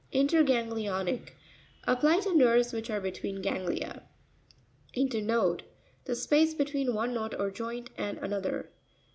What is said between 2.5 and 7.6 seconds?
which are between ganglia. In'TERNoDE.—The space between one knot or